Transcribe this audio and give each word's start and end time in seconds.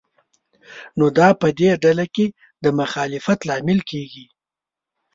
نو 0.97 1.05
دا 1.17 1.27
په 1.41 1.47
دې 1.59 1.69
ډله 1.83 2.05
کې 2.15 2.25
د 2.63 2.65
مخالفت 2.79 3.39
لامل 3.49 3.79
کېږي. 3.89 4.25